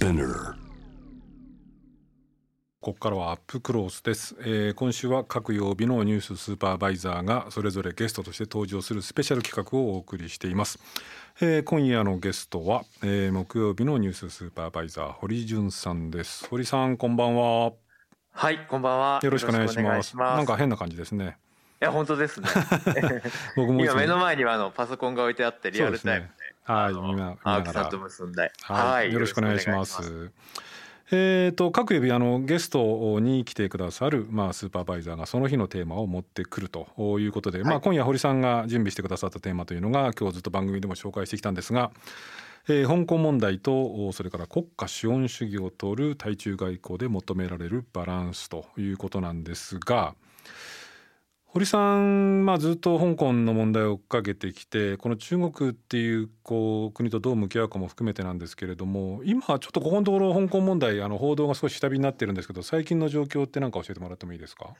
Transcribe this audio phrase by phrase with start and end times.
[0.00, 0.54] Spinner
[2.80, 10.78] ここからはアップクロースです、えー今週は各曜日のニューススーパーバイザーがそれぞれゲストとして登場するスペシャル企画をお送りしています、
[11.42, 16.48] えー今夜のゲストは、えー木曜日のニューススーパーバイザー堀潤さんです。
[16.48, 17.72] 堀さんこんばんは。
[18.32, 19.20] はい、こんばんは。
[19.22, 20.16] よろしくお願いします。
[20.16, 21.36] なんか変な感じですね。
[21.82, 22.48] いや、本当ですね。
[23.56, 26.26] 僕も今目の前にはあのパソコンが置いてあってリアルタイム。
[26.26, 26.32] で。
[26.70, 28.52] はい見な青木さんと結んで。
[28.62, 30.30] はい、よろしくお願いします。
[31.12, 41.90] えー、と各曜日あのゲストに来てくださる、まあ、スーパーバイザーがその日のテーマを持ってくるということで、まあ、今夜堀さんが準備してくださったテーマというのが今日ずっと番組でも紹介してきたんですが、
[42.68, 50.14] えー香港問題とそれから国家資本主義を取る対中外交で求められるバランスということなんですが。
[51.52, 64.74] 堀さん、まあ、ずっと香港の問題を追っかけてきてこの中国っていうこう国とどう向き合うかも含めてなんですけれども今ちょっとここのところ香港問題あの報道が少し下火になってるんですけど最近の状況って何か教えてもらってもいいですか？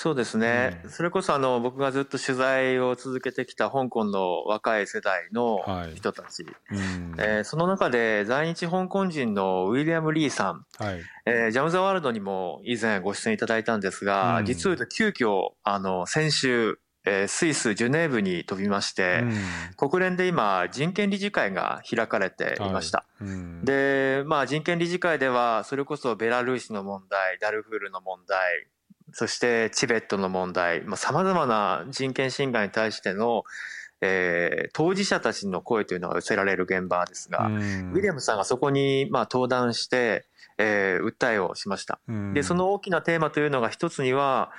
[0.00, 0.80] そうですね。
[0.84, 0.90] うん。
[0.90, 5.96] それこそあの僕がずっと取材を続けてきた香港の若い世代のはい。
[5.96, 6.46] 人たち。
[6.70, 7.14] うん。
[7.18, 11.00] えーその中で在日香港人のウィリアム・リーさん、はい。
[11.26, 14.44] えージャム・ザ・ワールドにも以前ご出演いただいたんですが、うん。
[14.46, 19.24] 実を言うと急遽あの先週、えースイス・ジュネーブに飛びまして、
[19.76, 23.04] 国連で今人権理事会が開かれていました。
[23.20, 23.64] うんうん。
[23.64, 28.68] で、まあ人権理事会ではそれこそベラルーシの問題、ダルフールの問題、
[29.12, 33.44] そしてチベットの問題、まあ様々な人権侵害に対しての、
[34.00, 40.26] えー当事者たちの声というのが寄せられる現場ですが、うんウィリアムさんがそこにまあ登壇して、
[40.58, 41.98] えー訴えをしました。
[42.08, 44.52] うんで、その大きなテーマというのが一つには、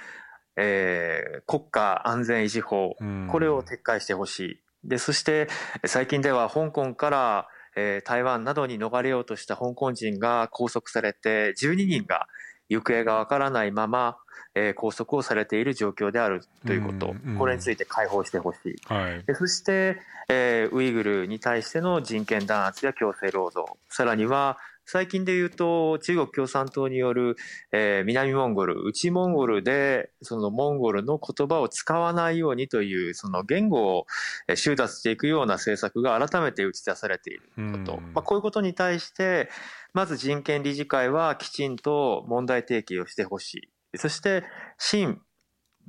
[0.55, 4.59] えー国家安全維持法、うんこれを撤回してほしい。
[4.83, 5.47] で、そして
[5.85, 12.27] 最近では香港から、えー台湾などに逃れようとした香港人が拘束されて12人が
[12.69, 14.17] 行方がわからないまま、
[14.55, 18.75] えー拘束をされている状況であるということ、うんこれについて解放してほしい。
[18.85, 19.23] はい。
[19.25, 19.97] でそして、
[20.29, 23.73] えーウイグルに対しての人権弾圧や強制労働。
[23.89, 27.35] さらには最近で言うと中国共産党による、
[27.71, 34.07] えー南モンゴル内モンゴルでそのモンゴルの言葉を使わないようにというその言語を
[34.47, 38.13] えー収奪していくような政策が改めて打ち出されていること、うん。
[38.13, 39.49] まあ、こういうことに対して
[39.93, 44.43] まず人権理事会はきちんと問題提起をしてほしいそして
[44.77, 45.21] 新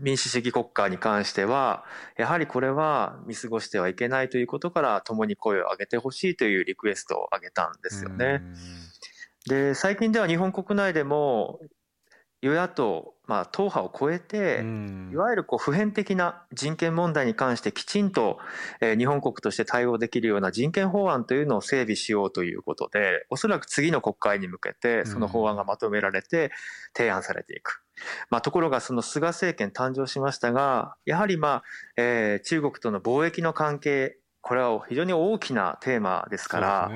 [0.01, 1.85] 民主主義国家に関しては、
[2.17, 8.41] やはりこれは見過ごしてはいけないということから、共に声を上げてほしいというリクエストを上げたんですよね。
[9.47, 11.61] で、最近では日本国内でも、
[12.43, 15.11] 与野党、まあ、党派を超えて、うん。
[15.13, 18.39] いわゆるこう普遍的な人権問題に関してきちんと、
[18.81, 26.51] えー日本国として対応できるような人権法案というのを整備しようということで、おそらく次の国会に向けてその法案がまとめられて
[26.97, 27.83] 提案されていく。
[28.31, 31.63] まあ、ところがその菅政権誕生しましたが、やはりまあ、
[31.97, 36.91] えー中国との貿易の関係、これは非常に大きなテーマですから、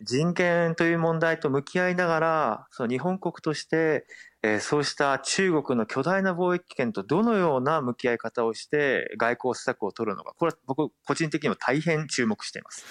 [0.00, 4.06] 人権という問題と向き合いながら、その日本国として、
[4.54, 12.84] えそうした中国の巨大な貿易圏とどのような向き合い方をして外交施策を取るのか、これは僕個人的にも大変注目しています。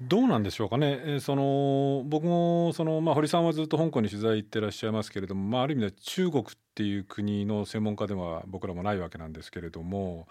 [0.00, 10.28] どうなんでしょうかね、えその僕もその、まあ、堀さんはずっと香港に取材行ってらっしゃいますけれども、まあ、ある意味では中国っていう国の専門家では僕らもないわけなんですけれども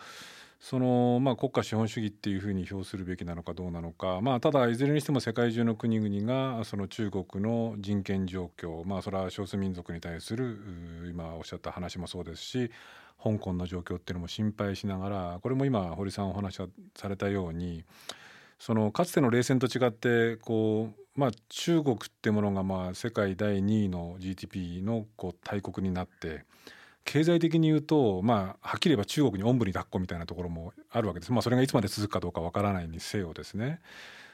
[0.59, 10.57] その、まあ、国家資本主義っていうふうに評するべきなのかどうなのか、まあ、ただいずれにしても世界中の国々がその中国の人権状況、まあ、それは少数民族に対する
[11.09, 12.71] 今おっしゃった話もそうですし
[13.23, 16.61] 香港の状況っていうのも心配しながらこれも今堀さんお話し
[16.95, 17.83] されたように
[18.59, 26.43] そのかつての冷戦と違ってこう、まあ、中国ってものがまあ世界第2位の GDP のこう大国になって
[27.07, 33.79] 経済的に言うと、まあ、はっきり言えば中国におんぶに抱っこみたいなところもあるわけです、まあ、それがいつまで続くかどうかわからないにせよですね。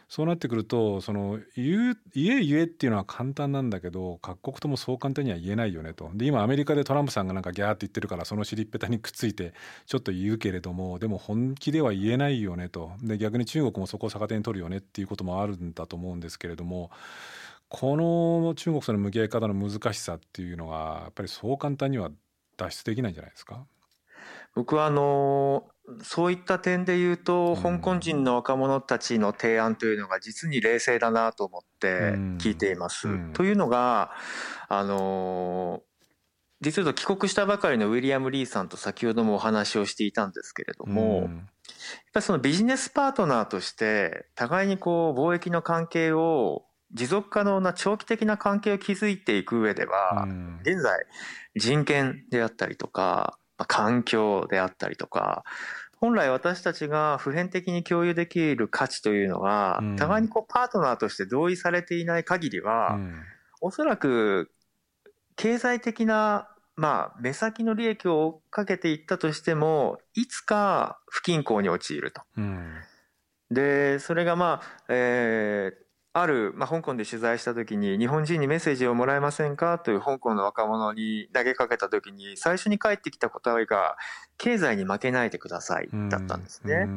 [0.09, 6.11] そうなってくるとその言え言えっていうのは簡単なんだけど各国ともそう簡単には言えないよねと。
[6.13, 9.53] で今アメリカでトランプさんがなんかギャーって言ってるからその尻っぺたにくっついて
[9.87, 12.91] ちょっと言うけれどもでも本気では言えないよねと。
[13.01, 16.91] で逆に中国もそこを逆手に取るよねっていうこともあるんだと思うんですけれども
[17.69, 22.11] この中国との向き合い方の難しさっていうのがやっぱりそう簡単には
[22.57, 23.65] 脱出できないんじゃないですか？
[24.55, 25.65] 僕はあの
[26.01, 33.07] そういった点で言うと、うん香港人の若者たちの提案というのが実に冷静だなと思って聞いています。
[33.07, 34.11] うんというのが
[34.69, 35.81] あの
[36.61, 41.49] 実は帰国したばかりのウィリアム・リーさんと先ほどもお話をしていたんですけれども、やっん
[42.13, 51.05] ぱりそのビジネスパートナーとして互いにこう貿易の関係を持続可能な長期的な関係を築いていく上では、うん、現在
[51.55, 55.43] 人権であったりとか、まあ、環境であったりとか
[55.97, 63.21] 本来私たちが普遍的に共有できる価値というのは、うん、互いにこうパートナーとして同意されていない限りは、うん、
[63.61, 64.51] おそらく
[65.35, 72.23] 経済的なまあ、目先の利益を追っかけていったとしても、いつか不均衡に陥ると。
[72.35, 72.73] うん、
[73.51, 75.82] で、それがまあ、えー、
[76.15, 83.97] ある、まあ、香港で取材した時に日本人にメッセージをもらえませんかという香港の若者に投げかけた時に最初に返ってきた答えが
[84.37, 86.87] 経済に負けないでくださいだったんですね。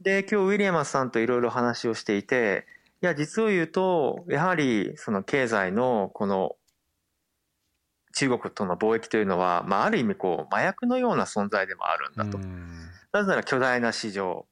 [0.00, 2.66] で今日ウィリアムスさんといろいろ話をしていて
[3.02, 6.56] いや実を言うとやはりその経済のこの
[8.14, 12.38] 中国との貿易というのは、まあ、ある意味こう麻薬のような存在でもあるんだと。
[13.12, 14.46] なぜなら巨大な市場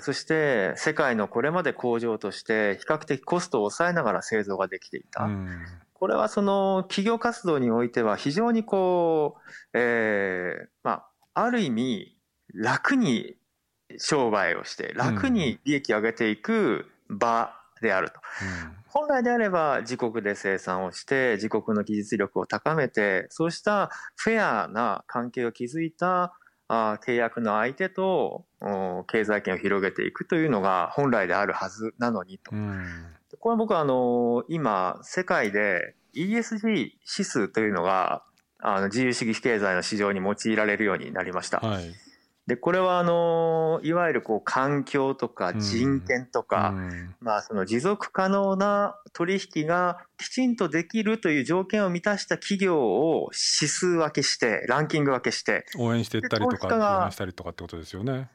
[0.00, 5.28] そして世界のこれまで工場として比較的コストを抑えながら製造ができていた。
[5.92, 9.36] これはその企業活動においては非常にこ
[9.74, 12.16] う、えー、まあ、ある意味
[12.54, 13.36] 楽に
[13.98, 17.52] 商売をして楽に利益を上げていく場
[17.82, 18.20] であると。
[18.64, 26.34] うん本来であれば自国で生産をして自国の技術力を高めてそうしたフェアな関係を築いた
[26.72, 28.44] あ契約の相手と
[29.08, 32.52] 経済圏を広げていくというのが本来であるはずなのにと。
[33.40, 38.22] これは僕はあの今世界で ESG 指数というのが
[38.60, 41.58] あの自由主義経済の市場に用いられるようになりました。
[41.58, 41.92] はい
[42.50, 53.30] でこれはあのいわゆるこう環境とか人権とか、うん、まあ、その持続可能な取引がきちんとできるという条件を満たした企業を
[53.60, 58.28] 指数分けしてランキング分けして応援していったりとか応援したりとかってことですよね。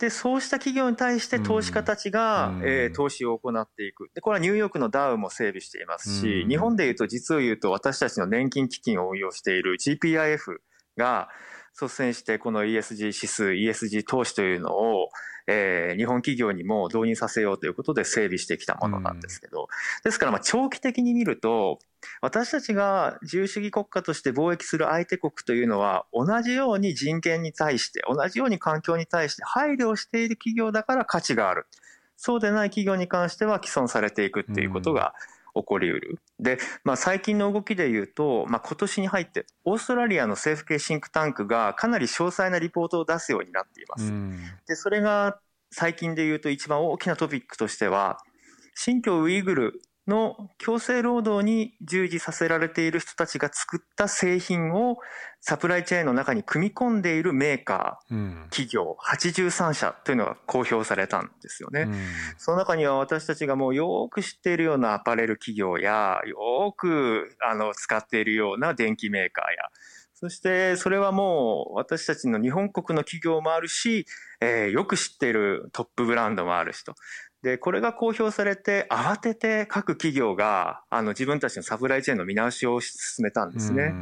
[0.00, 4.10] でそうした企業に対して投資家たちが、うん、えー、投資を行っていく。
[4.16, 10.56] でこれはニューヨークのダウも整備していますし、うん、日本でいうと実を言うと私たちの年金基金を運用している GPIF
[10.96, 11.28] が
[11.80, 15.10] 率先してこの ESG 指数、ESG 投資というのを、
[15.46, 19.66] えー、日本企業にも導入させようということで整備してきたものなんですけど、うん、
[20.04, 21.78] ですからまあ長期的に見ると、
[22.20, 31.66] 私たちが自由主義国家として貿易する相手国というのは、同じように人権に対して、同じように環境に対して配慮をしている企業だから価値がある。
[32.16, 36.18] そうでない企業に関しては既存されていくっていうことが、うん起こりうる。
[36.38, 44.12] で、まあ、最近の動きで言うと、まあ、今年に入ってオーストラリアの政府系シンクタンクがかなり詳細なリポートを出すようになっています。
[44.66, 45.38] でそれが
[45.70, 48.18] 最近で言うと一番大きなトピックとしては
[48.74, 54.96] 新疆ウイグルの強制労働に従事させられている人たちが作った製品を
[55.40, 61.94] サプライチェーンの中に組み込んでいるメーカー、うん、企業83社というのが公表されたんですよね、うん、
[62.38, 69.48] その中には私たちがもうよく知っているようなアパレル企業やよくあの使っているような電機メーカーや
[70.20, 74.04] そしてそれはもう私たちの日本国の企業もあるし、
[74.40, 76.94] えー、よく知っているトップブランドもあるしと
[77.42, 83.92] で、これが公表されて、慌てて各企業が、あの、自分たちのサプライチェーンの見直しを進めたんですね。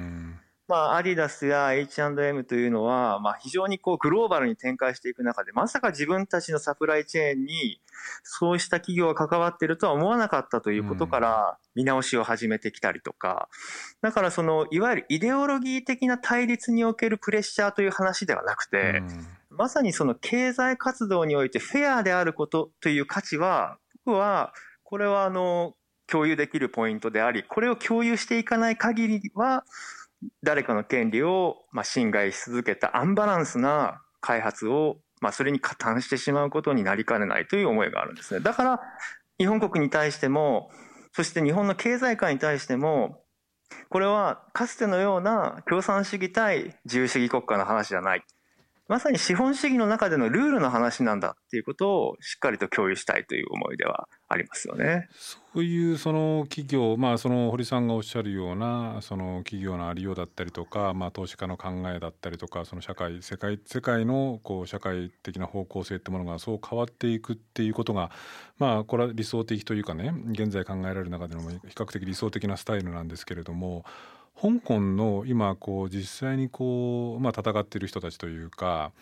[0.69, 7.81] まあ、アディダスや H&M というのは、まあ、非常にこう、グローバルに展開していく中で、まさか自分たちのサプライチェーンに、
[8.25, 13.49] そうした企業が関わっているとは思わなかったということから、見直しを始めてきたりとか、
[14.01, 19.03] だからその、いわゆるイデオロギー的な対立におけるプレッシャーという話ではなくて、
[19.57, 24.53] まさにその経済活動においてフェアであることという価値は、僕は、
[24.85, 25.75] これはあの、
[26.07, 29.65] 共有できるポイントであり、これを共有していかない限りは、
[30.43, 38.41] 誰かの権利をまあ侵害し続けたアンバランスな開発を、まあ、それに加担してしまうことになりかねないという思いがあるんですね。
[38.41, 38.81] だから、
[39.39, 40.71] 日本国に対しても、
[41.13, 43.23] そして日本の経済界に対しても、
[43.89, 48.25] これはかつてのような共産主義対自由主義国家の話じゃない。
[48.89, 55.09] まさに資本主義の中でのルールの話なんだっていうことをしっかりと共有したいという思いではありますよね。
[55.13, 68.11] そういうその企業、まあ、その堀さんがおっしゃるようなその企業のありようだったりとか、まあ、投資家の考えだったりとかその社会世界世界のこう社会的な方向性ってものがそう変わっていくっていうことが、
[68.59, 73.85] まあ、これは理想的というかね現在考えられる中での比較的理想的なスタイルなんですけれども
[74.41, 78.93] 香港の今こう実際にこう、まあ、戦っている人たちというか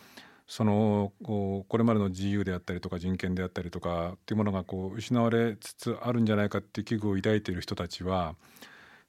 [0.46, 8.34] そのこれまでの自由であったりとか人権であったりとかっていうものがこう失われつつあるんじゃないかっていう危惧を抱いている人たちは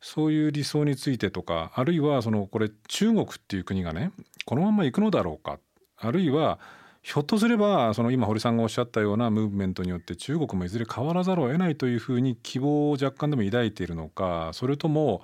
[0.01, 4.11] そういう理想についてとかあるいはそのこれ中国っていう国がね
[4.45, 5.59] このまま行くのだろうか。
[5.97, 6.59] あるいは
[7.01, 15.21] ひょっとすればその今堀さんがおっしゃったようなムーブメントによって中国もいずれ変わらざるを得ないというふうに希望を若干でも抱いているのかそれとも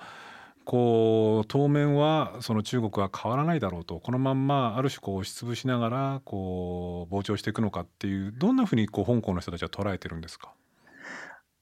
[0.72, 10.54] こう当面はその中国は変わらないだろうとこのまんまある種こう押しつぶしながらこう膨張していくのかっていうどんなふうにこう香港の人たちは捉えてるんですか？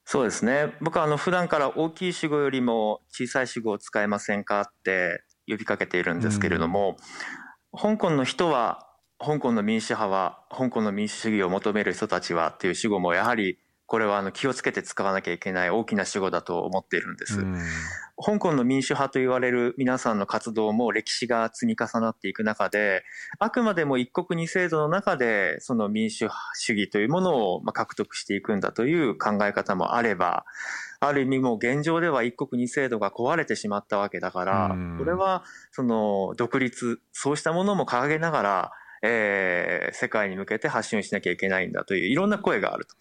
[0.05, 0.75] そうですね。
[0.79, 6.95] 僕はあの普段から大きい主語よりも小さい主語を使えませんかって呼びかけているんですけれども、
[7.73, 8.85] うん、香港の人は
[9.17, 13.57] 香港の民主派は香港の民主主義を求める人たちはっていう主語もやはり
[13.89, 17.43] これはあの気をつけて使わなきゃいけない大きな主語だと思っているんです。
[18.23, 23.03] 香港の民主派と言われる皆さんの活動も歴史が積み重なっていく中で、
[23.39, 30.45] あくまでも一国二制度の中でその民主主義というものを獲得していくんだという考え方もあれば、
[30.99, 42.95] ある意味もう現状では一国二制度が壊れてしまったわけだから、これはその独立、そうしたものも掲げながら、えー、世界に向けて発信しなきゃいけないんだといういろんな声があると。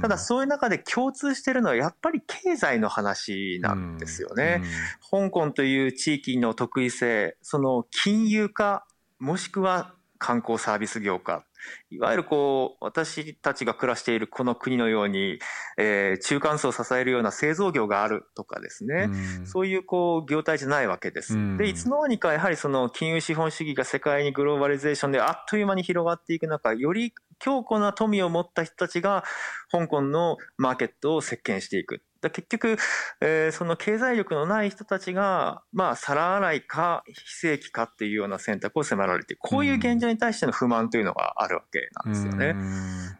[0.00, 4.62] ただそういう中で共通しているのはやっぱり経済の話なんですよね。
[5.10, 8.86] 香港という地域の特異性、その金融化
[9.18, 11.44] もしくは観光サービス業か。
[11.90, 15.40] いわゆるこう、私たちが暮らしているこの国のように、
[15.76, 19.08] えー、中間層を支えるような製造業があるとかですね、
[19.42, 21.36] うそういうこう、業態じゃないわけです。
[21.56, 29.24] で、いつの間にかやはりその金融資本主義が世界にグローバリゼーションであっという間に広がっていく中、より強固な富を持った人たちが
[29.72, 32.00] 香港のマーケットを席巻していく。
[32.22, 32.76] だ結局、
[33.20, 42.54] えー、その経済力のない人たちが、まあ、皿洗いか非正規かっていうような選択を迫られて、こういう現状に対しての不満というのがあるわけなんですよね。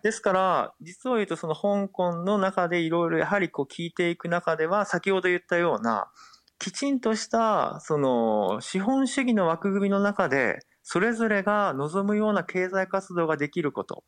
[0.02, 6.08] ですから、実を言うとその香港の中でいろいろやはりこう聞いていく中では、先ほど言ったような、
[6.60, 14.04] きちんとしたその資本主義の枠組みの中で、それぞれが望むような経済活動ができること。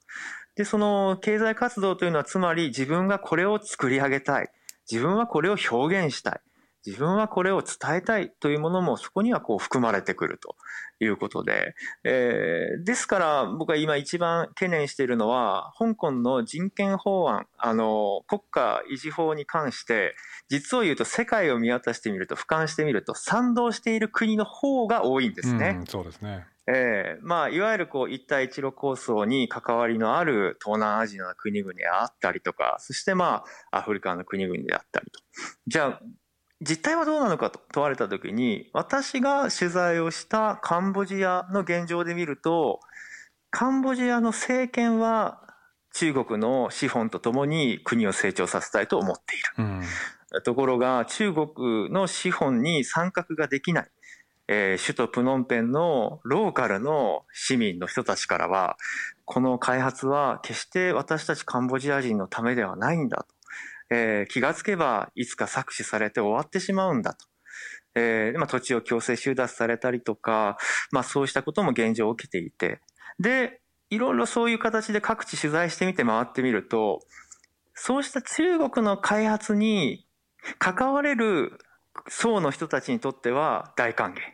[0.57, 4.49] で、その経済活動というのはつまり自分がこれを作り上げたい。
[4.91, 6.41] 自分はこれを表現したい。
[6.87, 10.55] 自分はこれを伝えたいというものもそこにはこう含まれてくると
[11.01, 11.75] いうことで、
[12.05, 20.15] えー、ですから僕は今一番懸念しているのは香港の人権法案あの国家維持法に関して
[20.51, 25.77] 実を言うと世界を見渡してみると俯瞰してみると賛同している国の方が多いんですね。
[25.81, 35.21] うん、そうですねえー、まあ、いわゆるこう、一帯一路構想に関わりのある東南アジアの国々であったりとか、そしてまあ、アフリカの国々であったりと。
[35.67, 36.01] じゃあ、
[36.63, 42.81] 実態はどうなのかと問われたときに、私が取材をしたカンボジアの現状で見ると、
[43.51, 45.43] カンボジアの政権は
[45.93, 49.45] 中国の資本とともに国を成長させたいと思っている。
[50.33, 53.91] うん、ところが、中国の資本に参画ができない。
[54.47, 58.77] えー、首都プノンペンのローカルの市民の人たちからは、
[59.25, 63.35] この開発は決して私たちカンボジア人のためではないんだと。
[63.91, 67.27] えー、気がつけばいつか搾取されて終わってしまうんだと。
[67.95, 70.59] えー、まあ、土地を強制収奪されたりとか、
[70.91, 72.81] まあそうしたことも現状起きていて。
[73.19, 73.61] で、
[73.91, 77.01] いろいろそういう形で各地取材してみて回ってみると、
[77.75, 80.07] そうした中国の開発に
[80.59, 81.59] 関われる
[82.09, 84.34] 層の人たちにとっては大歓迎。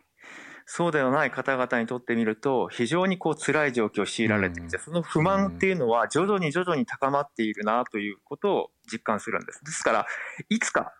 [0.72, 9.64] そうではない方々にとってみると、非常にこう辛い状況を強いられていて、その不満っていうのは徐々に徐々に高まっているなということを実感するんです。
[9.64, 10.06] ですから、
[10.48, 10.94] いつか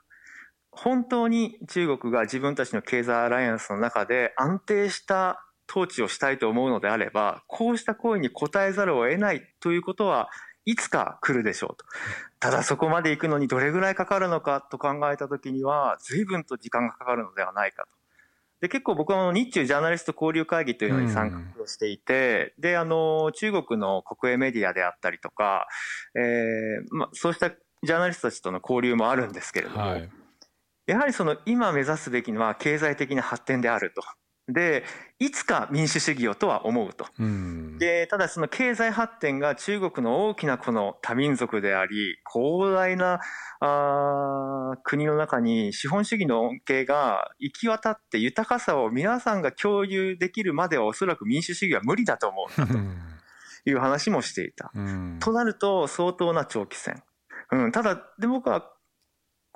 [0.73, 10.31] 本当に中国が自分たちの経済アライアンスの中で安定した統治をしたいと思うのであれば、こうした声に応えざるを得ないということは
[10.65, 11.85] いつか来るでしょうと。
[12.41, 18.00] ただそこまで行くのにどれぐらいかかるのかと考えたときには、随分と時間がかかるのではないかと。
[18.61, 25.67] で、結構僕は日中ジャーナリスト交流会議というのに参画をしていて、うん、で、あの、中国の国営メディアであったりとか、
[26.15, 30.09] えー、まあ、そうしたジャーナリストたちとの交流もあるんですけれども、はい、
[30.87, 34.03] やはりその今目指すべきのは経済的な発展であると。
[34.53, 34.85] で、
[35.19, 37.07] いつか民主主義をとは思うと。
[37.79, 43.21] で、ただその経済発展が中国の大きなこの多民族であり、広大な
[43.61, 52.67] あ国の中に資本主義の恩恵が行き渡って豊かさを皆さんが共有できるまではおそらく民主主義は無理だと思う
[53.65, 54.73] という話もしていた。
[55.21, 57.03] となると相当な長期戦。
[57.53, 58.73] うん、ただ、で僕は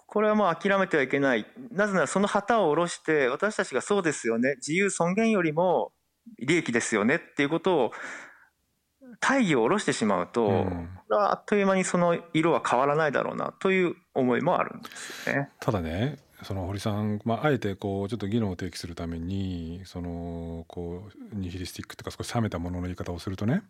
[0.07, 1.47] これはもう諦めてはいけない。
[1.73, 5.93] なぜならその旗を下ろして、私たちがそうですよね、自由尊厳よりも
[6.39, 7.93] 利益ですよねっていうことを、
[9.21, 15.51] 大義を下ろしてしまうと、うん、これはあっという間にその色は変わらないだろうなという思いもあるんですよね。
[15.61, 23.63] ただね、その堀さん、まあ、あえてこうちょっと議論を提起するためにそのこうニヒリスティックというか少し冷めたものの言い方をするとね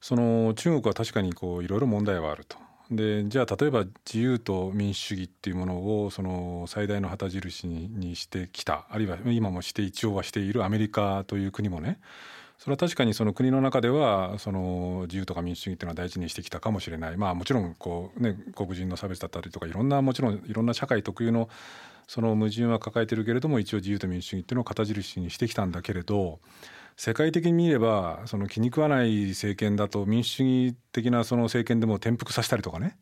[0.00, 2.58] その中国は確かにこういろいろ問題はあると。
[2.90, 8.86] でじゃあ例えば自由と民主主義っていうものをその最大の旗印にしてきた。
[8.90, 11.98] あるいは今もして一応はしているアメリカという国もね。
[12.58, 17.16] それは確かにその国の中ではその自由とか民主主義っていうのは大事にしてきたかもしれない。
[17.16, 21.48] まあもちろんこう、ね、黒人の差別だったりとかいろんなもちろんいろんな社会特有の
[22.06, 26.38] その矛盾は抱えてるけれども一応自由と民主主義っていうのを旗印にしてきたんだけれど
[26.96, 32.96] 世界的に見ればその気に食わない政権だと民主主義的なその政権でも転覆させたりとかね。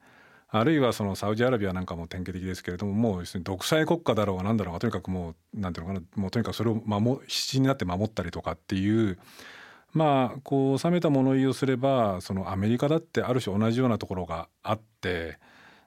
[0.55, 9.19] あるいはそのサウジアラビアなんかも典型的ですけれどももう独裁国家だろうが何だろうがとにかくもうなんていうのかなもうとにかくそれを守必死になって守ったりとかっていう
[9.95, 15.39] まあこう収めた物言いをすればそのアメリカだってある種同じようなところがあって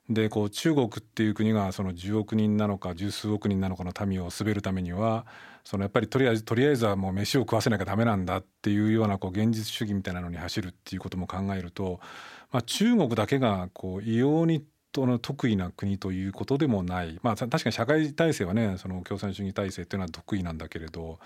[0.10, 5.28] でこう中国っていう国がその10億人なのか十数億人なのかの民を滑るためには
[5.66, 12.00] そのやっぱりとりあえずとりあえずはもう飯を食わせなきゃダメなんだっていうようなこう現実主義みたいなのに走るっていうことも考えると、
[12.52, 21.20] まあ、中国だけがこう異様にとの得意な国ということでもない、まあ、確かに社会体制はねその共産主義体制っていうのは得意なんだけれど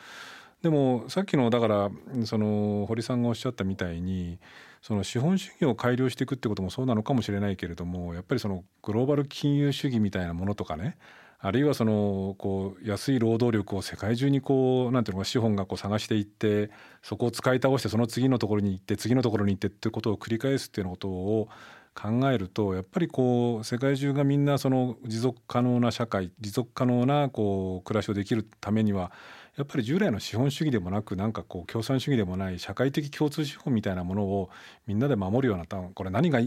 [0.63, 1.91] でもさっきのだから
[2.25, 4.39] その堀さんがおっしゃったみたいに
[4.81, 10.97] その資本主義を改良していくってこともそうなのかもしれないけれどもやっぱりそのグローバル金融主義みたいなものとかね
[11.41, 16.69] あるいはそのこう安い労働力を世界中にこうなんていうのか資本がこう探していって
[17.01, 21.47] そこを使い倒してその次のところに行って次のところに行ってってことを繰り返すっていうようなことを
[21.95, 29.11] 考えるとやっぱりこう世界中がみんなその持続可能な社会持続可能なこう暮らしをできるためには
[29.55, 34.49] やっぱり従来の資本主義でもなくなんかこう共産主義でもない社会的共通資本みたいなものを
[34.87, 36.39] みんなで守るようなこれ何が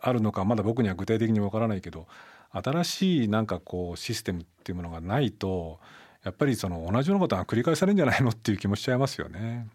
[0.00, 2.06] あるのかまだ僕には具体的にわからないけど
[2.54, 5.80] 新しいなんかこうシステムっていうものがないと
[6.24, 9.68] やっぱりその同じようなことが繰り返されるんじゃないのっていう気もしちゃいますよね。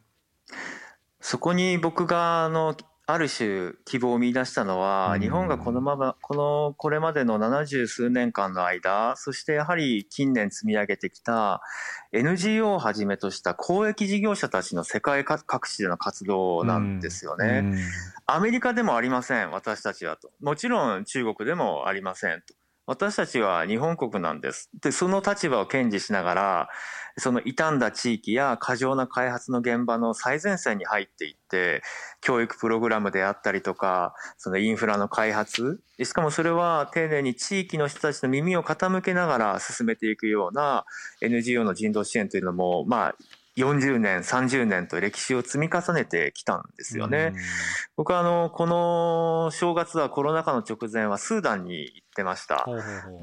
[1.21, 2.75] そこに僕があの
[3.12, 11.63] ある種希望を見出したのは、日本がこのまま、この、これまでの70数年間の間、そしてやはり近年積み上げてきた
[12.11, 17.63] NGO をはじめとした公益事業者たちの世界各地での活動なんですよね。
[18.27, 20.29] アメリカでもありません、私たちはと。
[20.39, 22.58] もちろん中国でもありませんと。
[22.90, 24.72] 私たちは日本国なんです。
[24.82, 26.70] で、その立場を堅持しながら、
[27.20, 31.84] その傷んだ地域や過剰な開発の現場の最前線に入っていって、
[32.20, 40.84] 教育プログラムであったりとか、そのインフラの開発、しかもそれは丁寧に地域の人たちの耳を傾けながら進めていくような
[41.22, 43.16] NGO の人道支援というのも、まあ、
[43.57, 47.33] 40年、30年と歴史を積み重ねてきたんですよね。
[47.98, 52.66] 僕はあの、この正月はコロナ禍の直前はスーダンに行ってました。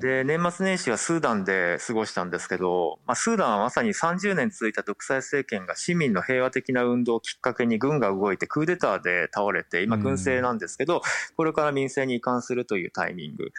[0.00, 11.00] で、年末年始はスーダンで過ごしたんですけど、まあ、スーダンはまさに30年続いた独裁政権が市民の平和的な運動をきっかけに軍が動いてクーデターで倒れて、今軍政なんですけど、
[11.36, 13.52] これから民政に移管するというタイミング。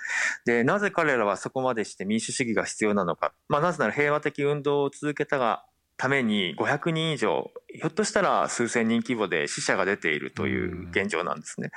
[0.45, 3.33] で、なぜ彼らはそこまでして民主主義が必要なのか。
[3.47, 5.63] まあ、なぜなら平和的運動を続けたが
[5.97, 11.71] ために500人以上、ひょっとしたら数千人規模で死者が出ているという現状なんですね。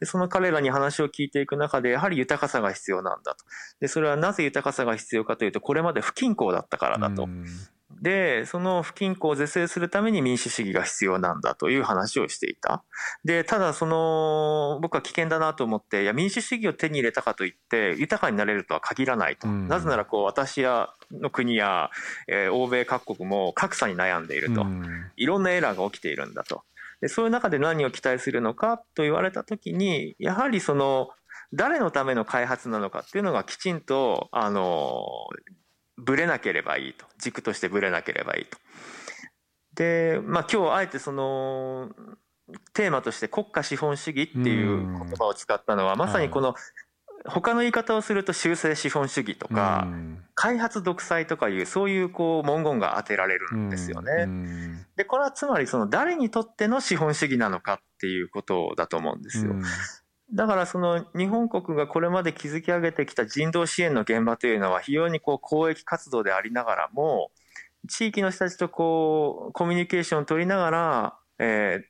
[0.00, 3.44] でその彼らに話を聞いていく中で、やはり豊かさが必要なんだと。
[3.80, 7.28] で、それはなぜ豊かさが必要かというと、これまで不均衡だったからだと。
[8.00, 12.84] で、その不均衡を是正するために民主主義が必要なんだという話をしていた。
[13.24, 19.48] で、ただその、僕は危険だなと思って、いや、民主主義を手に入れたかといって、豊かになれるとは限らないと。
[19.48, 21.90] なぜなら、こう、私や、の国や、
[22.26, 24.66] えー、欧米各国も格差に悩んでいると。
[25.16, 26.62] いろんなエラーが起きているんだと。
[27.00, 31.10] で、そういう中で何を期待するのかと言われたときに、やはりその、
[31.52, 35.04] 誰のための開発なのかっていうのがきちんと、あの、
[35.98, 38.56] ぶれなければいいと軸としてぶれなければいいと。
[39.74, 41.90] でまあ今日あえてその
[42.72, 46.54] テーマとして国家資本主義っていう言葉を使ったのはまさにこの
[47.24, 49.88] 他の言い方をすると修正資本主義とか
[50.34, 54.28] 開発独裁とかいうそういうこう文言が当てられるんですよね。
[54.96, 59.54] でこれはつまりその誰にとっての資本主義なのかっていうことだと思うんですよ。
[60.32, 67.30] だからその日本国がこれまで築き上げてきた人道支援の現場というのは非常にこう公益活動でありながらも
[67.88, 71.84] 地域の人たちとこうコミュニケーションを取りながら、えー、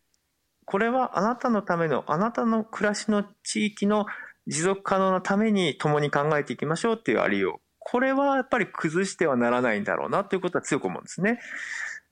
[0.64, 4.06] これはあなたのためのあなたの暮らしの地域の
[4.48, 7.61] 持続可能なために共に考えていきましょうっていうありよう。
[7.78, 11.38] これはやっぱり崩してはならないんだろうなということは強く思うんですね。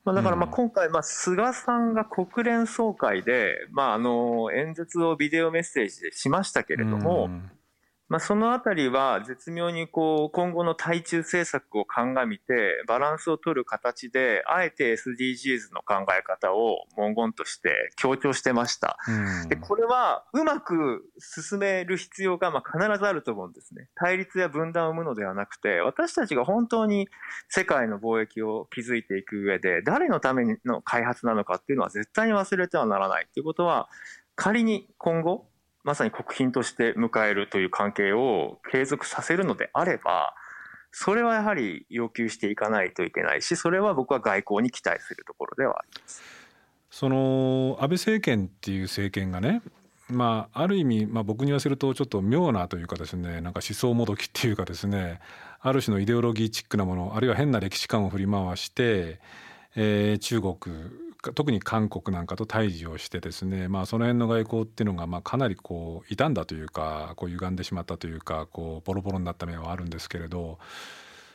[0.05, 7.29] まあ、だからまあ今回、まあ菅さんが国連総会で、まあ、あの演説をビデオメッセージでしましたけれども、
[8.09, 18.97] まあ、そのあたりは絶妙にこう今後の対中政策を鑑みてバランスを取る形であえて SDGs の考え方を文言として強調してました。
[19.49, 23.88] でこれはうまく進める必要がまあ必ずあると思うんですね。
[23.97, 27.09] 対立や分断を生むのではなくて私たちが本当に
[27.49, 33.88] 世界の貿易を築いていく上で誰のための開発なのかっていうのは絶対に忘れてはならないということは
[34.37, 35.49] 仮に今後
[35.87, 40.35] まさに国賓として迎えるという関係を継続させるのであれば、
[40.90, 46.22] それはやはり要求していかないといけないし、それは僕は外交に期待するところではあります。
[46.90, 49.62] その安倍政権っていう政権がね、
[50.09, 55.20] まあ、ある意味、まあ、僕に言わせるとちょっと妙なというかですねなんか思想もどきっていうかですね
[55.61, 59.20] ある種のイデオロギーチックなものあるいは変な歴史観を振り回して、
[59.75, 60.57] えー、中国
[61.35, 70.59] 特に韓国なんかと対峙をしてですね、まあ、その辺の外交っていうのがまあかなりこう傷んだというかこう歪んでしまったというかこうボロボロになった面はあるんですけれど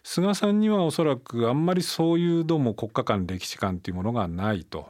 [0.03, 4.89] 菅さんにはおそらくあんまりそういうどうも国家間歴史観っていうものがないと。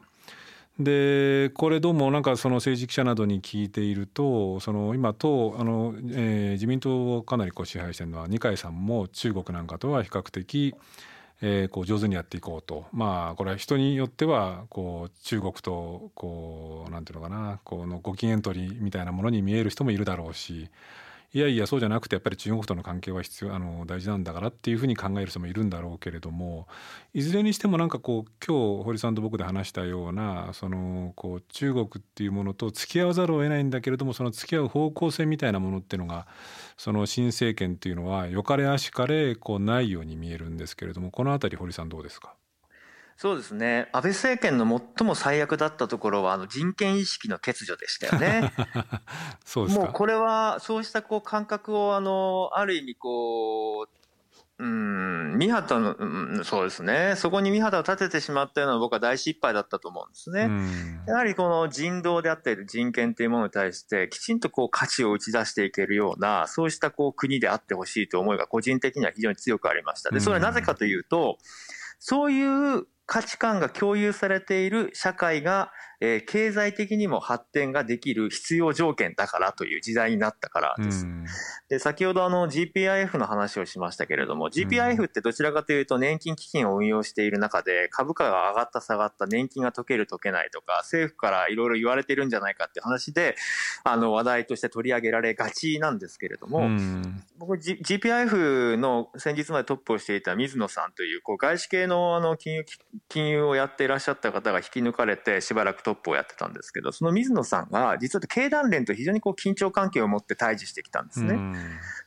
[0.80, 10.74] でこれどうもなんかその政治記者などに聞いているとその今党あの、えー、自民党をかなりこう支配してるのは二階さんも中国なんかとは比較的
[11.42, 12.86] えー、こう上手にやっていこうと。
[12.92, 20.70] まあこれは人によってはこう中国とこうなんていうのかなこのご機嫌取りみたいなものに見える人もいるだろうし
[21.34, 26.68] いやいやそうじゃなくてやっぱり中国との関係は必要あの大事なんだからっていうふうに考える人もいるんだろうけれども
[27.14, 36.28] いずれにしてもなんかこう今日堀さんと僕で話したようなそのこう中国っていうものと付き合わざるを得ないんだけれどもその付き合う方向性みたいなものっていうのが
[36.76, 42.36] その新政権っていうのはよかれあしかれこうないように見えるんですけれどもこの辺り堀さんどうですか？
[43.22, 43.88] そうですね。
[43.92, 44.66] 安倍政権の
[44.98, 48.52] 最も最悪だったところは、あの人権意識の欠如でしたよね。
[49.46, 53.88] そうですもうこれは、そうしたこう感覚を、あの、ある意味こ
[54.58, 57.14] う、うん、三旗の、うん、そうですね。
[57.16, 60.50] そこに三旗を立ててしまったような僕は大失敗だったと思うんですね。
[61.08, 70.10] やはりこの人道であったり人権というものに対して、きちんとこう価値を打ち出していけるような、そうしたこう国であってほしいという思いが個人的には非常に強くありました。
[70.10, 71.38] で、それはなぜかというと、
[72.00, 72.44] そうい
[72.80, 81.06] う価値観が共有されている社会がえー、経済的にも発展ができる必要条件だからという時代になったからです。
[81.70, 93.36] で先ほどあの GPIF の話をしましたけれども GPIF ってどちらかというと年金基金を運用している中で株価が上がった下がった年金が解ける解けないとか政府からいろいろ言われてるんじゃないかって話で
[93.84, 96.68] あの話題として取り上げられがちなんですけれども
[97.38, 102.66] 僕、G、GPIF の先日までトップをしていた水野さんというこう外資系のあの金融
[103.08, 111.38] 金融をやっていらっしゃった方が引き抜かれてしばらくトップをやってたんですけど、その水野さんが、実は経団連と非常にこう緊張関係を持って対峙してきたんですね。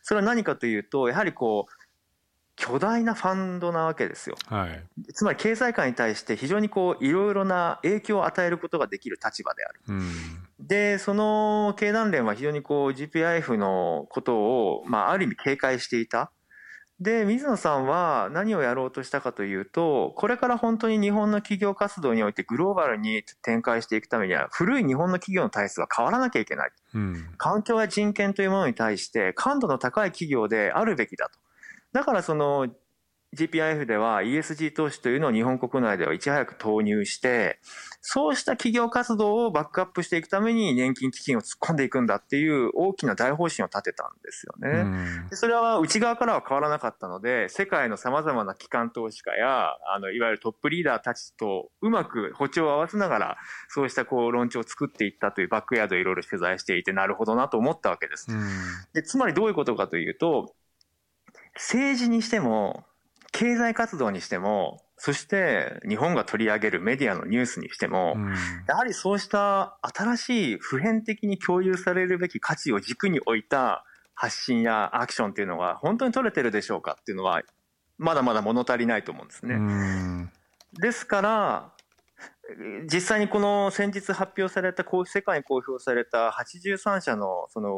[0.02, 1.84] それは何かというと、やはりこう、
[2.56, 4.36] 巨大なファンドなわけですよ。
[4.46, 9.80] はい、つまり経済界に対して非常にこういろいろな影響を与えることができる立場である。
[10.60, 16.30] で、その経団連は非常にこう GPIF のことを、まあ、ある意味警戒していた。
[17.00, 26.70] で、水野さんは何をやろうとしたかというと、これから本当に日本の企業活動においてグローバルに展開していくためには、古い日本の企業の体質は変わらなきゃいけない。
[26.94, 31.38] うん、環境や人権というものに対して感度の高い企業であるべきだと。
[31.92, 32.68] だからその
[33.34, 37.58] GPIF では ESG 投資というのを日本国内ではいち早く投入して、
[38.00, 44.84] そうした企業活動をバックアップしていくために年金基金を突っ込んでいくんだっていう大きな大方針を立てたんですよね。
[45.30, 53.36] でそれは内側からは変わらなかったので、世界の様々な機関投資家や、あの、いわゆるトップリーダーたちとうまく歩調を合わせながら、
[53.68, 58.28] そうしたこう論調を作っていったというバックヤードをいろいろ取材していて、なるほどなと思ったわけです。
[58.92, 60.54] でつまりどういうことかというと、
[61.54, 62.84] 政治にしても、
[63.34, 68.32] 経済活動にしても、そして日本が取り上げるメディアのニュースにしても、うん、
[68.68, 77.42] やはりそうした新しい普遍的に共有されるべき価値を軸に置いた発信やアクションっていうのが本当に取れてるでしょうかっていうのは、
[77.98, 79.56] まだまだ物足りないと思うんですね。
[79.56, 80.30] うん、
[80.80, 81.72] ですから、
[82.92, 87.74] 実際にこの先日発表された、世界に公表された83社のその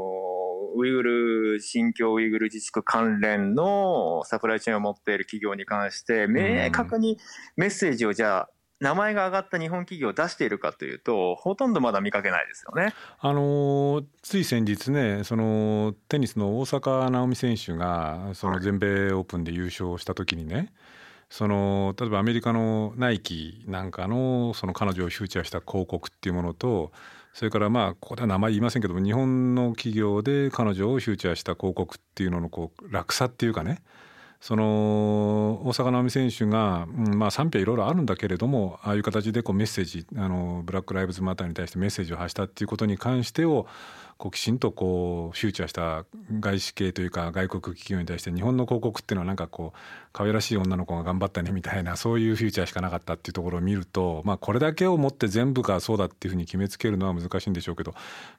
[0.77, 7.19] ウイグル、新疆ウイグル自治区関連のサプライチェーンを持っている企業に関して、明確に
[7.57, 12.93] メッセージをじゃあ、名前が挙がった日本企業を出しているかというと、ほとんどまだ見かけないですよね。
[13.21, 20.75] あのつい先日ね、そのテニスの大坂なおみ選手が、その全米オープンで優勝したときにね、
[21.29, 26.93] その例えばアメリカのナイキなんかのその彼女をフューチャーした広告っていうものと
[27.35, 33.83] それからまあここでは名前言いませんけども日本の企業で彼女をフューチャーした広告っていうののこう落差っていうかね。
[34.41, 43.67] その大坂なおみ選手が、うん、まあ賛否はいろいろあるんだけれどもああいう形でこうメッセージあのブラック・ライブズ・マターに対してメッセージを発したっていうことに関してを
[44.19, 46.07] こうきちんとこうフューチャーした
[46.41, 49.79] 外資系というか外国企業に対して日本の広告っていうのはなんかこう
[50.13, 57.95] 可愛らしい女の子が頑張ったねみたいなそういうフューチャーしかなかったっていうところを見るとまあこれだけをもって全部がそうだっていうふうに決めつけるのは難しいんでしょうけど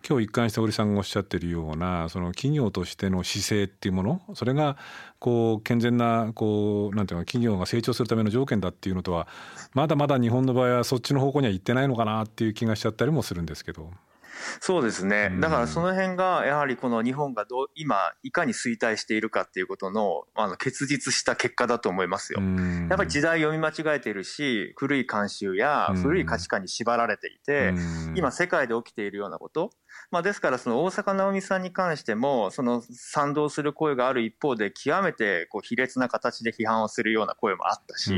[0.08, 4.78] 今日一貫して堀さんがおっしゃってるようなその企業としての姿勢っていうものそれが
[5.20, 9.28] こう健全なこうなんていうの企業が成長するための条件だっていうのとは
[9.76, 13.92] まだまだ日本の場合はそっちの方向には行ってないのかなっていう気がしちゃったりもするんですけど。
[14.60, 15.32] そうですね。
[15.40, 22.42] だからその辺が、やはりこの日本がどう、今、いかに衰退しているかっていうことの、あの、結実した結果だと思いますよ。
[22.90, 27.74] やっぱり時代読み間違えているし、古い慣習や古い価値観に縛られていて、
[28.16, 29.72] 今世界で起きているようなこと、
[30.10, 38.16] まあ、ですからその大坂なおみさんに関してもその賛同する声がある一方で極めてこう卑劣な形で批判をするような声もあったし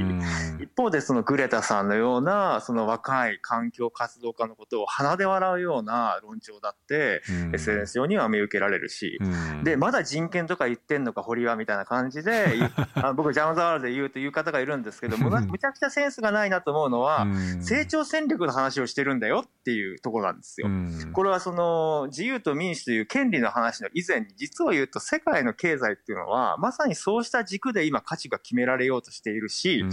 [0.61, 7.23] 一方でそのグレタさんのようなその若い環境活動家のことを鼻で笑うような論調だって
[7.53, 9.17] SNS 上には見受けられるし
[9.63, 12.45] でまだ人権とか言ってんのか堀はみたいな感じで
[12.93, 17.25] あ僕ジャム・ザワールで言うという方がいるんですけど もむちゃくちゃセンスがないなと思うのは
[17.61, 20.67] 成長戦略の話をしてるんだよっていうところなんですよ。
[21.13, 21.78] これはその
[22.09, 29.85] 自由と民主という権利の話の以前に、実を言うと世界の経済っていうのは、まさにそうした軸で今価値が決められようとしているし、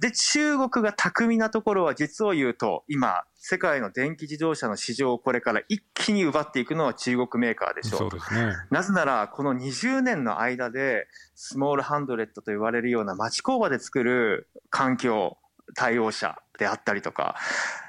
[0.00, 8.34] で、中国が巧みなところは実を言うと、今、世界の電気自動車の市場をこれから一気に奪っていくのは中国メーカーでしょう。
[8.34, 8.54] ね。
[8.70, 15.38] なぜなら、この20年の間で、スモールハンドレットと言われるような町工場で作る環境
[15.74, 17.36] 対応車であったりとか、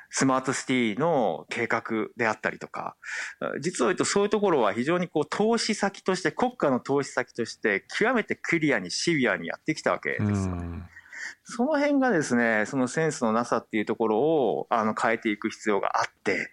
[0.10, 1.84] スマートシティの計画
[2.16, 2.96] であったりとか、
[3.62, 10.84] 実を言うとそういうところは非常にこう投資先として、国家の投資先として極めてクリアにシビアにやってきたわけですよね。
[11.44, 16.50] その辺がですね、そのセンスのなさっていうところをあの変えていく必要があって、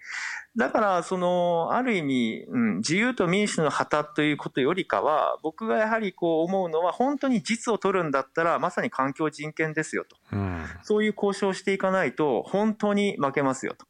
[0.57, 10.17] だから、その、ある意味、うん、自由と民主の旗ということよりかは、僕がやはりこう思うのは、本当に実を取るんだったら、まさに環境人権ですよと。
[10.33, 13.87] うん、そういう交渉をしていかないと、本当に負けますよと。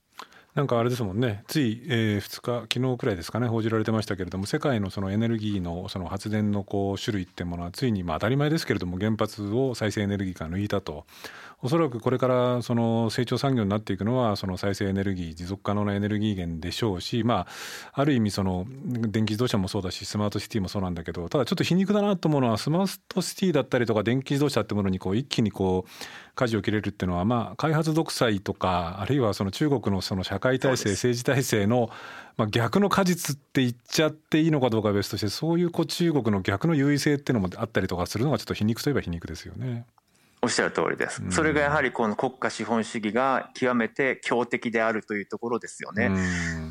[0.55, 11.07] なんかあれですもんねつい、えー、2日昨日くらいですかね報じられてましたけれども世界のそのエネルギーのその発電のこう種類っていうものはついにまあ当たり前ですけれども原発を再生エネルギーから抜いたと
[11.65, 17.47] おそらくこれからその成長産業になっていくのはその再生エネルギー持続可能なエネルギー源でしょうしま
[17.95, 25.91] あある意味その電気自動車もそうだしスマートシティもそうなんだけどただちょっと皮肉だなと思うのはスマートシティだったりとか電気自動車ってものにこう一気にこう
[26.35, 31.89] 舵を切れるっていうのはまあ開発独裁とかあるいはその中国のその社会体制政治体制の
[32.37, 39.87] まあ逆の果実って言っちゃっていいのかどうかは別としてそういうこう中国の逆の優位性っていうのもあったりとかするのがちょっと皮肉といえば皮肉ですよね。
[40.45, 41.23] おっしゃる通りです。
[41.31, 46.11] それがやはりこの国家資本主義が極めて強敵であるというところですよね。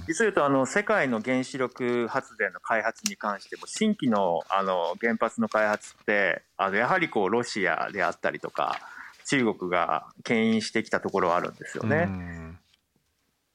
[0.08, 8.80] 実を言うとあの世界の原子力発電の開発に関しても新規のあの原発の開発ってあのやはりこうロシアであったりとか
[9.26, 12.10] 中国が牽引してきたところはあるんですよね。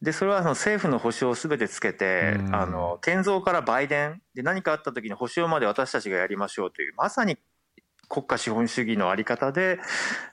[0.02, 7.36] でそれはその政府の保証をすべてつけて、あの建造から売電で何かあった時に保証まで私たちがやりましょうというまさに
[8.08, 9.78] 国家資本主義のあり方で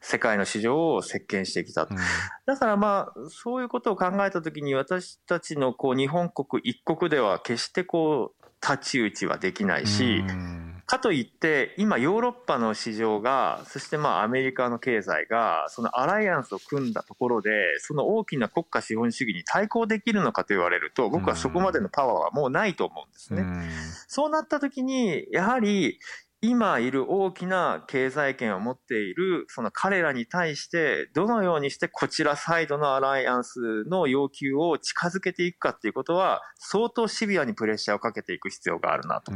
[0.01, 1.97] 世界の市場を席巻してきた、うん、
[2.45, 23.41] だからまあそういうことを考えた時に私たちのこう日本国一国では決してこう太刀打ちはできないし、うん、かといって今ヨーロッパの市場がそしてまあアメリカの経済がそのアライアンスを組んだところでその大きな国家資本主義に対抗できるのかと言われると僕はそこまでのパワーはもうないと思うんですね。
[23.41, 23.69] うん、
[24.07, 25.99] そうなった時にやはり
[26.41, 39.35] 今いる大きな経済圏を持っているその彼らに対してどのようにしてこちらサイドのアライアンスの要求を近づけていくかっていうことは相当シビアにプレッシャーをかけていく必要があるなとい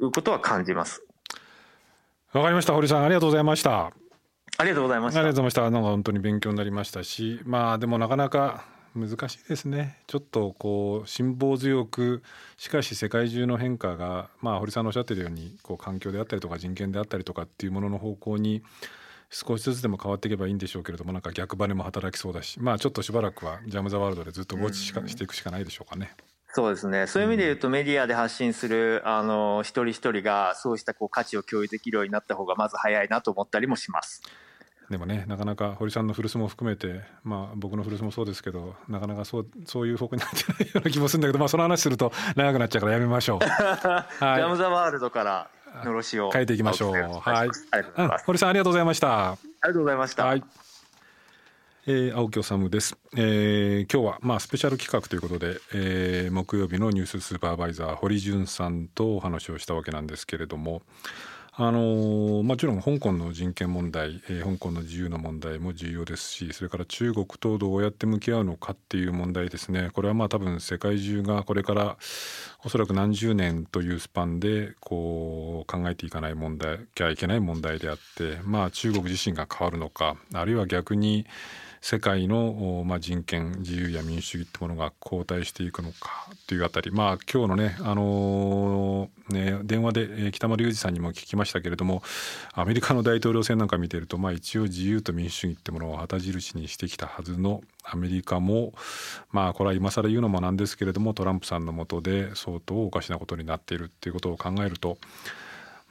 [0.00, 1.04] うことは感じます。
[2.32, 3.92] わかりました堀さんありがとうございました。
[4.58, 5.20] ありがとうございました。
[5.20, 5.70] ありがとうございました。
[5.70, 12.22] なんか本当に勉強になりましたし、まあでもなかなか難しいですねちょっとこう辛抱強く
[12.56, 18.62] しかし世界中の変化がまあ堀さんのおっしゃってるようにこう環境であったりとか人権であったりとかっていうものの方向に
[19.30, 26.14] 少しずつでも変わっていけばいいんでしょうけれどもなんか逆バネも働きそうだしまあちょっとしばらくはジャム・ザ・ワールドでずっとウォッチしかしていくしかないでしょうかね。
[26.54, 27.06] そうですね。
[27.06, 34.20] そういう意味で言うと、メディアで発信する、あの、一人一人が、そうしたこう価値を共有できるようになった方が、まず早いなと思ったりもします。
[34.90, 43.38] でもねなかなか堀さんの古巣も含めてまあ僕の古巣もそうですけどなかなかそうそういう方向になってないような気もするんだけどまあその話すると長くなっちゃうからやめましょう。
[43.44, 45.48] はい、ジャム・ザ・ワールドから
[45.84, 46.92] のろしを変えていきましょう。
[46.92, 47.50] はい、
[48.26, 49.32] 堀さんありがとうございました。
[49.32, 50.26] ありがとうございました。
[50.26, 50.44] はい
[51.84, 60.82] えー、青木治です、えー、今日はまあスペシャル企画ということで、えー、木曜日のニューススーパーバイザー堀潤さんとお話をしたわけなんですけれども
[61.54, 69.90] あのもちろん香港の人権問題、えー、香港の自由の問題も重要ですしそれから中国とどうやって向き合うのかっていう問題ですね。
[69.92, 71.98] これはまあ多分世界中がこれから
[72.64, 81.26] おそらく何十年というスパンでこう考えていかない問題きゃいけない問題であってまあ中国自身が変わるのかあるいは逆に
[81.82, 86.92] 世界の、まあ、人権自由や民主主義ってものが後退していくのかというあたり。
[86.92, 92.04] まあ今日のね,、あの、ね電話で北丸裕二さんにも聞きましたけれども
[92.52, 98.72] アメリカの大統領選なんか見てると、まあ、一応自由と民主主義ってものを旗印にしてきたはずのアメリカも
[99.32, 104.98] まあこれは今更言うのもなんですけれどもトランプさんの下で相当おかしなことになっているっていうことを考えると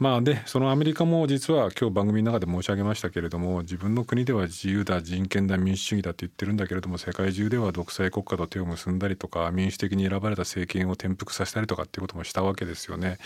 [0.01, 13.19] まあでそのアメリカも実は今日番組の中で申し上げましたけれども自分の国では自由だ人権だ民主主義だって言ってるんだけれども世界中では独裁国家と手を結んだりとか民主的に選ばれた政権を転覆させたりとかっていうこともしたわけですよね。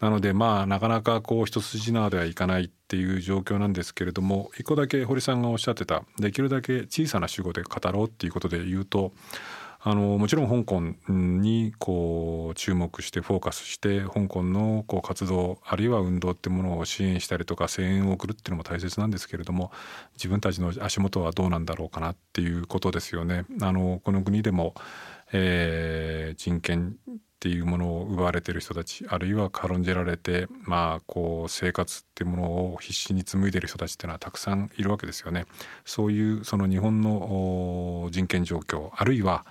[0.00, 9.12] なのでまあなかなかこう一筋縄ではいかないっていう状況なんですけれども一個だけ堀さんがおっしゃってたできるだけ小さな主語で語ろうっていうことで言うと
[9.88, 19.70] あのもちろん香港にこう注目してフォーカスして香港のこう活動あるいは運動ってものを支援したりとか声援を送るっていうのも大切なんですけれども
[20.14, 23.44] 自分たちの足元はどうなんだろうかなっていうことですよね。
[23.62, 24.74] あのこの国でも、
[25.32, 35.46] えー、人権っていうものを奪われてる人たちあるいは軽んじられてまあこう生活っていうものを必死に紡いでる人たちっていうのはたくさんいるわけですよね。
[35.84, 39.46] そういうその日本の人権状況あるいは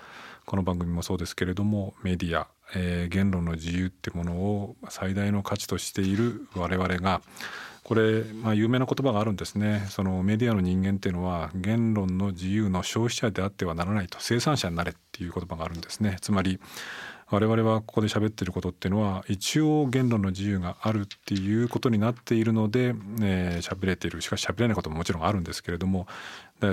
[0.46, 7.22] この番組もそうですけれどもメディア、えー、言論の自由ってものを最大の価値としている我々が
[7.84, 9.86] これ、まあ、有名な言葉があるんですね。
[9.90, 16.18] そのメディアの人間っていうのは言論の自由の消費者であってはならないと生産者になれっていう言葉があるんですね。
[16.22, 16.60] つまり
[17.32, 24.22] 我々はここで喋ってることっていうのは一応言論の自由があるっていうことになっているので喋、えー、れている。
[24.22, 26.08] しかし喋れないことももちろんあるんですけれども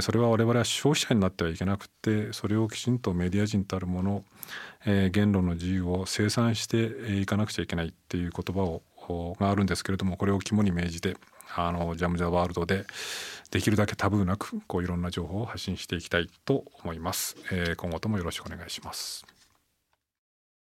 [0.01, 4.25] それは我々は消費者になってはいけなくてそれをきちんとメディア人たるもの、
[4.87, 11.17] えー、言論の自由を生産していかなくちゃいけないっていう言葉をがあるんですけれどもこれを肝に銘じて
[11.55, 12.87] あのジャム・ザ・ワールドで
[13.51, 19.32] できるだけタブーなくこういろんな情報を発信していきたいと思います、えー、今後ともよろしくお願いします。